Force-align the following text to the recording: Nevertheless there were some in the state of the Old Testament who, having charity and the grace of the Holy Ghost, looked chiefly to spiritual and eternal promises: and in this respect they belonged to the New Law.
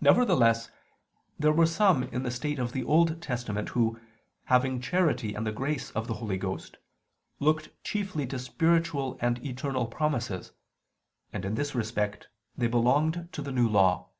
Nevertheless 0.00 0.68
there 1.38 1.52
were 1.52 1.64
some 1.64 2.02
in 2.02 2.24
the 2.24 2.30
state 2.32 2.58
of 2.58 2.72
the 2.72 2.82
Old 2.82 3.22
Testament 3.22 3.68
who, 3.68 4.00
having 4.46 4.80
charity 4.80 5.32
and 5.32 5.46
the 5.46 5.52
grace 5.52 5.92
of 5.92 6.08
the 6.08 6.14
Holy 6.14 6.36
Ghost, 6.36 6.76
looked 7.38 7.68
chiefly 7.84 8.26
to 8.26 8.36
spiritual 8.40 9.16
and 9.20 9.38
eternal 9.46 9.86
promises: 9.86 10.50
and 11.32 11.44
in 11.44 11.54
this 11.54 11.72
respect 11.72 12.26
they 12.56 12.66
belonged 12.66 13.28
to 13.30 13.42
the 13.42 13.52
New 13.52 13.68
Law. 13.68 14.10